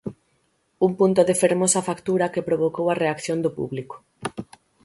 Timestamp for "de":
1.27-1.35